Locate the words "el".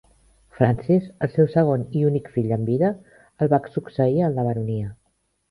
1.27-1.29, 3.47-3.53